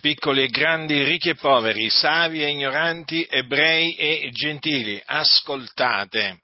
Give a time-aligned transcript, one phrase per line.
[0.00, 6.42] piccoli e grandi, ricchi e poveri, savi e ignoranti, ebrei e gentili, ascoltate.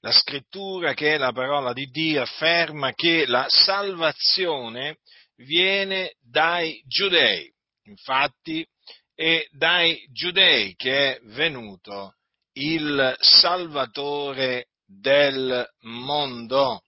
[0.00, 4.98] La scrittura, che è la parola di Dio, afferma che la salvazione
[5.36, 7.52] viene dai giudei.
[7.84, 8.66] Infatti
[9.14, 12.16] è dai giudei che è venuto
[12.54, 16.82] il Salvatore del mondo,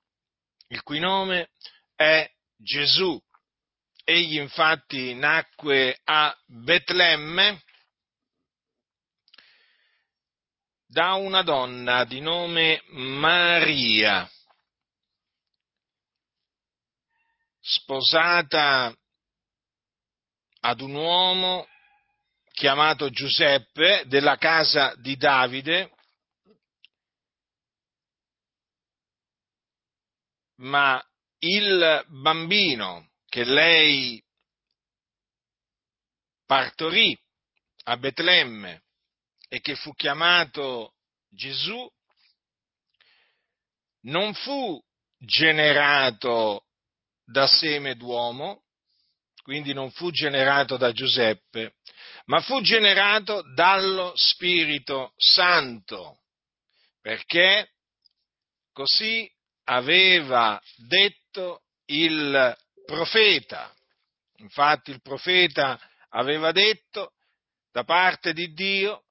[0.68, 1.50] il cui nome
[1.94, 3.20] è Gesù.
[4.10, 7.62] Egli infatti nacque a Betlemme
[10.86, 14.26] da una donna di nome Maria,
[17.60, 18.96] sposata
[20.60, 21.68] ad un uomo
[22.52, 25.92] chiamato Giuseppe della casa di Davide,
[30.60, 30.98] ma
[31.40, 33.07] il bambino
[33.38, 34.20] che lei
[36.44, 37.16] partorì
[37.84, 38.82] a Betlemme
[39.48, 40.94] e che fu chiamato
[41.28, 41.88] Gesù,
[44.06, 44.82] non fu
[45.18, 46.64] generato
[47.24, 48.64] da seme d'uomo,
[49.44, 51.76] quindi non fu generato da Giuseppe,
[52.24, 56.22] ma fu generato dallo Spirito Santo,
[57.00, 57.70] perché
[58.72, 59.30] così
[59.62, 62.56] aveva detto il
[62.88, 63.70] profeta.
[64.36, 67.12] Infatti il profeta aveva detto
[67.70, 69.02] da parte di Dio,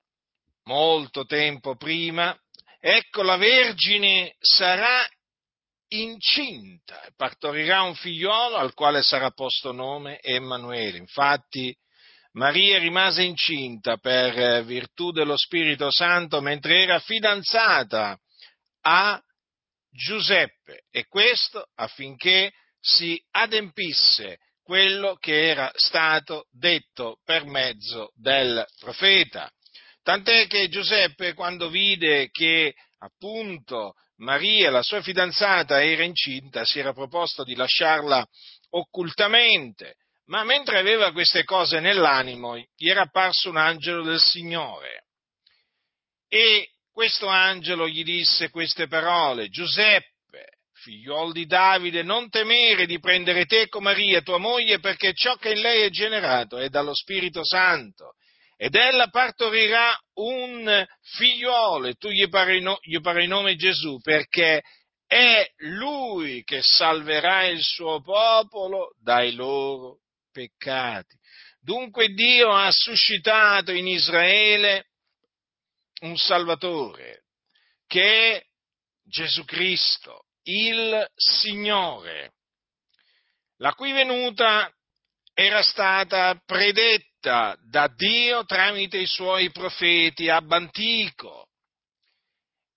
[0.64, 2.36] molto tempo prima,
[2.80, 5.08] ecco la Vergine sarà
[5.90, 10.98] incinta e partorirà un figliolo al quale sarà posto nome Emanuele.
[10.98, 11.76] Infatti
[12.32, 18.20] Maria rimase incinta per virtù dello Spirito Santo mentre era fidanzata
[18.82, 19.22] a
[19.92, 29.50] Giuseppe e questo affinché si adempisse quello che era stato detto per mezzo del profeta.
[30.04, 36.94] Tant'è che Giuseppe, quando vide che appunto Maria, la sua fidanzata, era incinta, si era
[36.94, 38.26] proposto di lasciarla
[38.72, 45.06] occultamente, ma mentre aveva queste cose nell'animo, gli era apparso un angelo del Signore.
[46.28, 50.16] E questo angelo gli disse queste parole, Giuseppe,
[50.78, 55.52] figliuol di Davide, non temere di prendere te con Maria, tua moglie, perché ciò che
[55.52, 58.14] in lei è generato è dallo Spirito Santo.
[58.56, 62.80] Ed ella partorirà un figliuolo, e tu gli parai, no,
[63.28, 64.64] nome Gesù, perché
[65.06, 70.00] è lui che salverà il suo popolo dai loro
[70.32, 71.16] peccati.
[71.60, 74.88] Dunque Dio ha suscitato in Israele
[76.02, 77.24] un Salvatore,
[77.86, 78.44] che è
[79.04, 82.34] Gesù Cristo, il Signore,
[83.58, 84.72] la cui venuta
[85.34, 91.50] era stata predetta da Dio tramite i suoi profeti ab antico.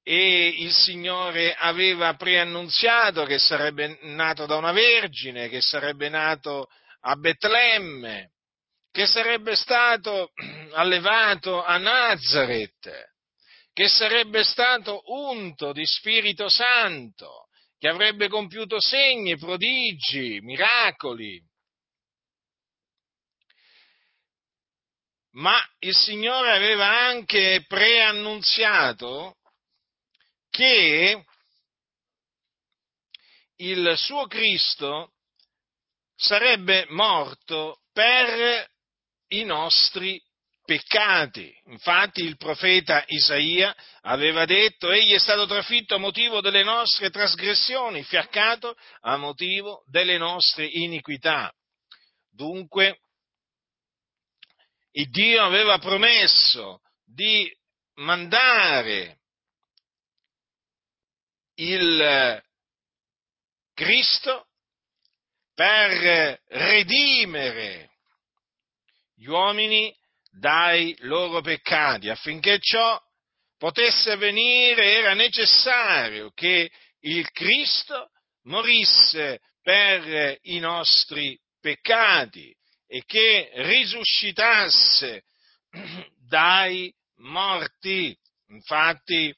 [0.02, 6.68] E il Signore aveva preannunziato che sarebbe nato da una vergine, che sarebbe nato
[7.02, 8.32] a Betlemme,
[8.90, 10.32] che sarebbe stato
[10.72, 12.90] allevato a Nazareth,
[13.72, 17.46] che sarebbe stato unto di Spirito Santo,
[17.80, 21.42] che avrebbe compiuto segni, prodigi, miracoli.
[25.30, 29.38] Ma il Signore aveva anche preannunziato
[30.50, 31.24] che
[33.56, 35.14] il suo Cristo
[36.14, 38.70] sarebbe morto per
[39.28, 40.22] i nostri
[40.70, 41.52] peccati.
[41.64, 48.04] Infatti il profeta Isaia aveva detto, egli è stato trafitto a motivo delle nostre trasgressioni,
[48.04, 51.52] fiaccato a motivo delle nostre iniquità.
[52.30, 53.00] Dunque,
[54.92, 57.52] il Dio aveva promesso di
[57.94, 59.18] mandare
[61.54, 62.40] il
[63.74, 64.46] Cristo
[65.52, 67.90] per redimere
[69.16, 69.92] gli uomini
[70.30, 72.08] dai loro peccati.
[72.08, 73.00] Affinché ciò
[73.58, 78.10] potesse avvenire era necessario che il Cristo
[78.44, 82.54] morisse per i nostri peccati
[82.86, 85.24] e che risuscitasse
[86.28, 88.16] dai morti.
[88.48, 89.32] Infatti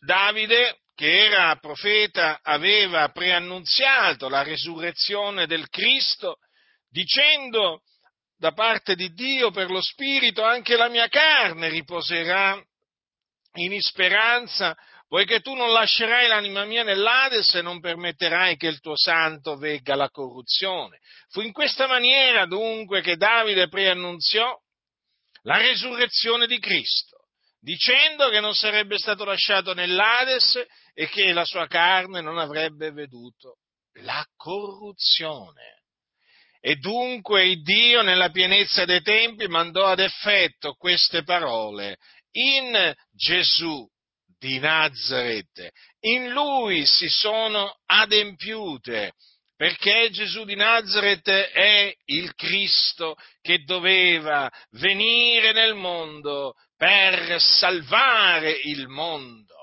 [0.00, 6.38] Davide, che era profeta, aveva preannunziato la risurrezione del Cristo
[6.88, 7.82] dicendo
[8.40, 12.58] da parte di Dio per lo Spirito, anche la mia carne riposerà
[13.56, 14.74] in speranza
[15.06, 19.94] poiché tu non lascerai l'anima mia nell'Ades e non permetterai che il tuo santo vegga
[19.94, 21.00] la corruzione.
[21.28, 24.56] Fu in questa maniera dunque che Davide preannunziò
[25.42, 27.26] la resurrezione di Cristo,
[27.58, 30.64] dicendo che non sarebbe stato lasciato nell'Ades
[30.94, 33.58] e che la sua carne non avrebbe veduto
[34.00, 35.79] la corruzione.
[36.60, 41.96] E dunque Dio nella pienezza dei tempi mandò ad effetto queste parole
[42.32, 43.88] in Gesù
[44.38, 45.70] di Nazareth.
[46.00, 49.14] In lui si sono adempiute,
[49.56, 58.86] perché Gesù di Nazareth è il Cristo che doveva venire nel mondo per salvare il
[58.88, 59.54] mondo.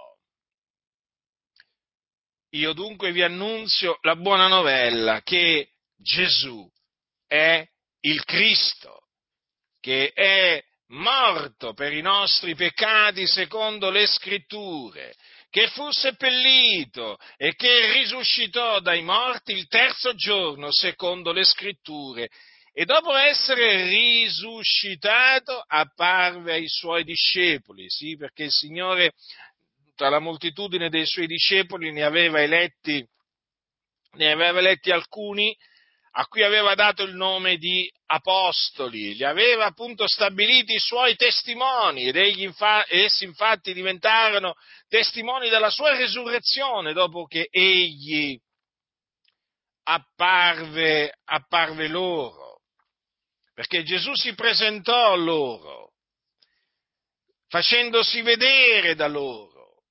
[2.52, 6.68] Io dunque vi annunzio la buona novella che Gesù
[7.28, 7.66] è
[8.02, 9.08] il Cristo,
[9.80, 15.14] che è morto per i nostri peccati secondo le scritture,
[15.50, 22.30] che fu seppellito e che risuscitò dai morti il terzo giorno secondo le scritture
[22.74, 29.14] e dopo essere risuscitato apparve ai suoi discepoli, sì, perché il Signore
[29.96, 33.04] tra la moltitudine dei suoi discepoli ne aveva eletti,
[34.12, 35.58] ne aveva eletti alcuni
[36.20, 42.08] a cui aveva dato il nome di apostoli, li aveva appunto stabiliti i suoi testimoni
[42.08, 44.56] ed infa- essi infatti diventarono
[44.88, 48.36] testimoni della sua resurrezione dopo che egli
[49.84, 52.62] apparve, apparve loro,
[53.54, 55.92] perché Gesù si presentò loro,
[57.48, 59.84] facendosi vedere da loro,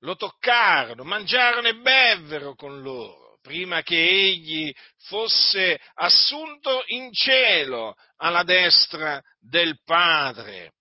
[0.00, 4.74] lo toccarono, mangiarono e bevvero con loro prima che egli
[5.06, 10.72] fosse assunto in cielo alla destra del Padre.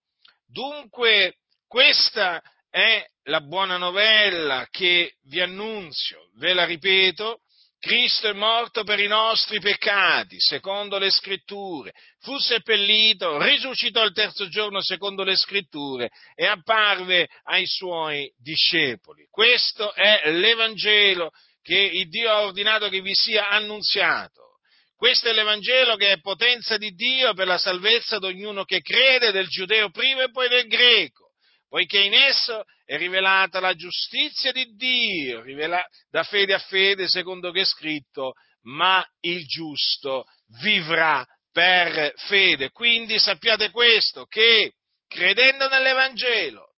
[0.48, 7.42] Dunque questa è la buona novella che vi annunzio, ve la ripeto,
[7.80, 14.48] Cristo è morto per i nostri peccati, secondo le scritture, fu seppellito, risuscitò il terzo
[14.48, 19.28] giorno secondo le scritture e apparve ai suoi discepoli.
[19.30, 21.32] Questo è l'Evangelo
[21.64, 24.60] che il Dio ha ordinato che vi sia annunziato.
[24.96, 29.32] Questo è l'Evangelo che è potenza di Dio per la salvezza di ognuno che crede,
[29.32, 31.32] del giudeo prima e poi del greco,
[31.68, 37.52] poiché in esso è rivelata la giustizia di Dio, rivela, da fede a fede, secondo
[37.52, 38.34] che è scritto,
[38.64, 40.26] ma il giusto
[40.62, 42.72] vivrà per fede.
[42.72, 44.74] Quindi sappiate questo, che
[45.08, 46.73] credendo nell'Evangelo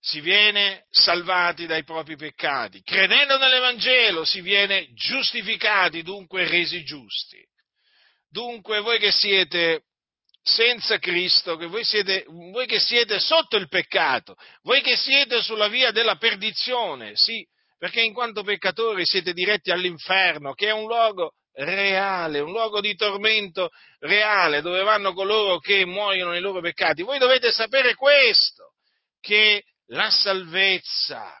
[0.00, 2.82] si viene salvati dai propri peccati.
[2.82, 7.38] Credendo nell'Evangelo si viene giustificati, dunque resi giusti.
[8.28, 9.82] Dunque voi che siete
[10.42, 15.68] senza Cristo, che voi, siete, voi che siete sotto il peccato, voi che siete sulla
[15.68, 21.34] via della perdizione, sì, perché in quanto peccatori siete diretti all'inferno, che è un luogo
[21.52, 23.68] reale, un luogo di tormento
[23.98, 27.02] reale, dove vanno coloro che muoiono nei loro peccati.
[27.02, 28.72] Voi dovete sapere questo,
[29.20, 31.40] che la salvezza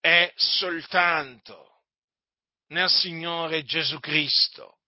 [0.00, 1.84] è soltanto
[2.68, 4.78] nel Signore Gesù Cristo.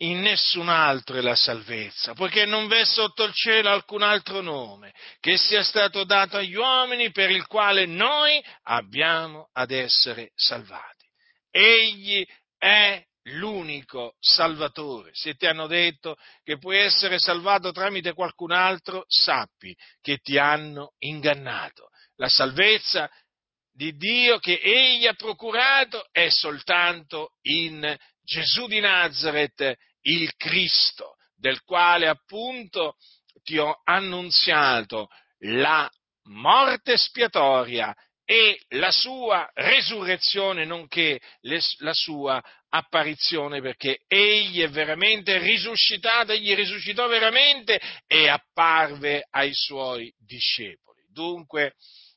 [0.00, 4.94] In nessun altro è la salvezza, poiché non v'è sotto il cielo alcun altro nome
[5.18, 11.04] che sia stato dato agli uomini per il quale noi abbiamo ad essere salvati.
[11.50, 12.24] Egli
[12.56, 15.10] è l'unico Salvatore.
[15.12, 20.94] Se ti hanno detto che puoi essere salvato tramite qualcun altro, sappi che ti hanno
[20.98, 21.88] ingannato.
[22.16, 23.10] La salvezza
[23.72, 31.62] di Dio che Egli ha procurato è soltanto in Gesù di Nazareth, il Cristo, del
[31.62, 32.96] quale appunto
[33.42, 35.08] ti ho annunziato
[35.42, 35.88] la
[36.24, 37.94] morte spiatoria
[38.24, 41.18] e la sua resurrezione, nonché
[41.78, 50.12] la sua apparizione, perché egli è veramente risuscitato, egli risuscitò veramente e apparve ai suoi
[50.18, 51.02] discepoli.
[51.10, 51.74] Dunque,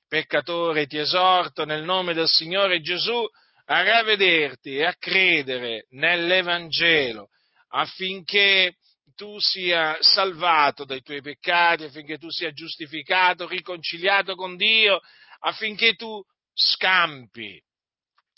[0.08, 3.24] peccatore, ti esorto nel nome del Signore Gesù
[3.66, 7.30] a ravvederti e a credere nell'Evangelo
[7.70, 8.76] affinché
[9.16, 15.00] tu sia salvato dai tuoi peccati, affinché tu sia giustificato, riconciliato con Dio
[15.42, 16.22] affinché tu
[16.54, 17.62] scampi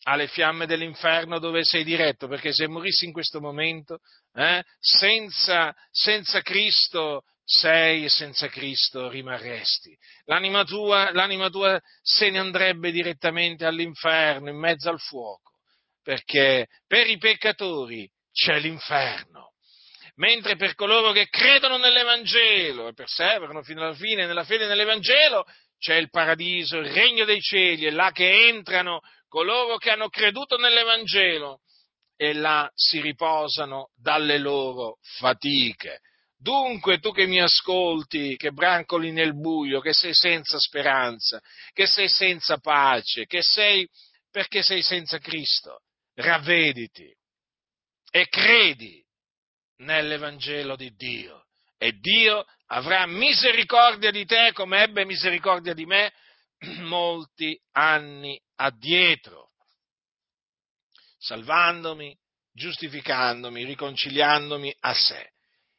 [0.04, 4.00] alle fiamme dell'inferno dove sei diretto, perché se morissi in questo momento,
[4.34, 9.98] eh, senza, senza Cristo sei e senza Cristo rimarresti.
[10.26, 15.60] L'anima tua, l'anima tua se ne andrebbe direttamente all'inferno, in mezzo al fuoco,
[16.02, 19.52] perché per i peccatori c'è l'inferno
[20.16, 25.44] mentre per coloro che credono nell'Evangelo e perseverano fino alla fine nella fede nell'Evangelo
[25.84, 29.02] c'è il paradiso, il regno dei cieli, è là che entrano
[29.34, 31.62] coloro che hanno creduto nell'Evangelo
[32.16, 36.02] e là si riposano dalle loro fatiche.
[36.38, 42.08] Dunque tu che mi ascolti, che brancoli nel buio, che sei senza speranza, che sei
[42.10, 43.90] senza pace, che sei
[44.30, 45.80] perché sei senza Cristo,
[46.14, 47.12] ravvediti
[48.12, 49.04] e credi
[49.78, 51.48] nell'Evangelo di Dio
[51.80, 56.14] e Dio avrà misericordia di te come ebbe misericordia di me
[56.82, 59.52] molti anni addietro,
[61.18, 62.18] salvandomi,
[62.52, 65.34] giustificandomi, riconciliandomi a sé.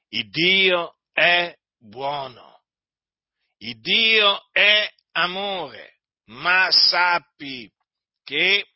[0.08, 2.64] Il Dio è buono,
[3.58, 7.70] il Dio è amore, ma sappi
[8.22, 8.66] che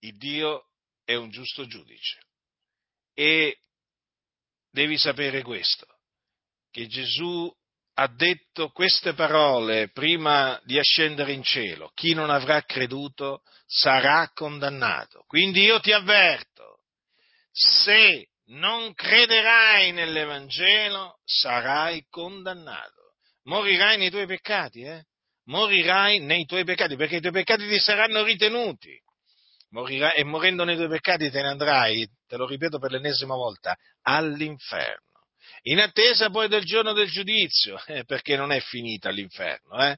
[0.00, 0.70] il Dio
[1.04, 2.20] è un giusto giudice.
[3.14, 3.58] E
[4.70, 5.86] devi sapere questo,
[6.70, 7.52] che Gesù
[8.00, 11.90] ha detto queste parole prima di ascendere in cielo.
[11.94, 15.24] Chi non avrà creduto sarà condannato.
[15.26, 16.78] Quindi io ti avverto,
[17.52, 23.12] se non crederai nell'Evangelo, sarai condannato.
[23.44, 25.04] Morirai nei tuoi peccati, eh?
[25.44, 28.98] Morirai nei tuoi peccati, perché i tuoi peccati ti saranno ritenuti.
[29.72, 33.76] Morirai, e morendo nei tuoi peccati te ne andrai, te lo ripeto per l'ennesima volta,
[34.02, 35.09] all'inferno.
[35.62, 39.96] In attesa poi del giorno del giudizio, eh, perché non è finita l'inferno, eh?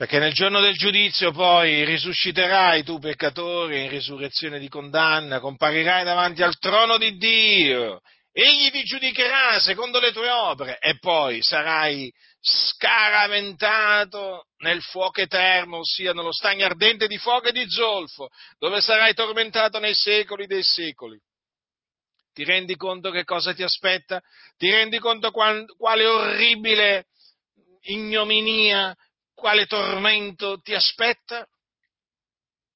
[0.00, 6.42] Perché nel giorno del giudizio poi risusciterai tu peccatore in risurrezione di condanna, comparirai davanti
[6.42, 8.00] al trono di Dio,
[8.32, 16.14] egli ti giudicherà secondo le tue opere e poi sarai scaraventato nel fuoco eterno, ossia
[16.14, 21.20] nello stagno ardente di fuoco e di zolfo, dove sarai tormentato nei secoli dei secoli.
[22.32, 24.22] Ti rendi conto che cosa ti aspetta?
[24.56, 27.06] Ti rendi conto quale orribile
[27.82, 28.96] ignominia
[29.34, 31.46] quale tormento ti aspetta?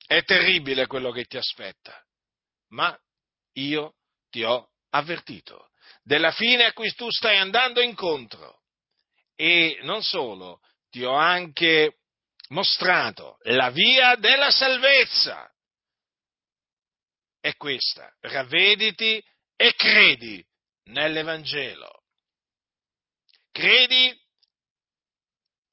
[0.07, 1.99] È terribile quello che ti aspetta,
[2.71, 2.97] ma
[3.55, 3.95] io
[4.31, 5.71] ti ho avvertito
[6.03, 8.63] della fine a cui tu stai andando incontro
[9.35, 11.99] e non solo, ti ho anche
[12.49, 15.51] mostrato la via della salvezza.
[17.41, 19.23] È questa, ravvediti
[19.65, 20.45] e credi
[20.91, 22.03] nell'Evangelo.
[23.51, 24.15] Credi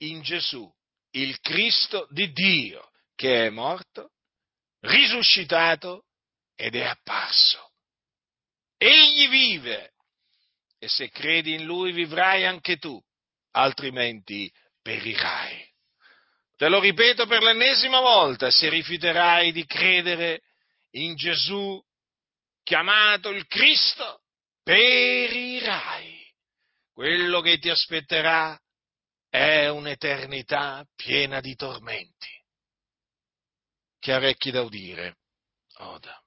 [0.04, 0.72] in Gesù
[1.12, 4.12] il Cristo di Dio, che è morto,
[4.80, 6.06] risuscitato
[6.56, 7.74] ed è apparso.
[8.78, 9.92] Egli vive
[10.80, 12.98] e se credi in lui vivrai anche tu,
[13.52, 14.50] altrimenti
[14.82, 15.70] perirai.
[16.56, 20.44] Te lo ripeto per l'ennesima volta, se rifiuterai di credere
[20.92, 21.78] in Gesù
[22.72, 24.22] chiamato il Cristo,
[24.64, 26.26] perirai.
[26.94, 28.58] Quello che ti aspetterà
[29.28, 32.30] è un'eternità piena di tormenti.
[34.00, 35.18] Chi ha orecchi da udire,
[35.80, 36.18] oda.